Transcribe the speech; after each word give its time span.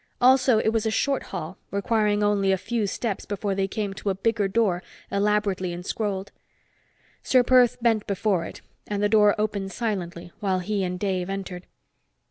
Also, 0.19 0.57
it 0.57 0.69
was 0.69 0.87
a 0.87 0.89
short 0.89 1.21
hall, 1.25 1.59
requiring 1.69 2.23
only 2.23 2.51
a 2.51 2.57
few 2.57 2.87
steps 2.87 3.23
before 3.23 3.53
they 3.53 3.67
came 3.67 3.93
to 3.93 4.09
a 4.09 4.15
bigger 4.15 4.47
door, 4.47 4.81
elaborately 5.11 5.71
enscrolled. 5.71 6.31
Ser 7.21 7.43
Perth 7.43 7.77
bent 7.83 8.07
before 8.07 8.43
it, 8.43 8.61
and 8.87 9.03
the 9.03 9.07
door 9.07 9.35
opened 9.37 9.71
silently 9.71 10.31
while 10.39 10.57
he 10.57 10.83
and 10.83 10.99
Dave 10.99 11.29
entered. 11.29 11.67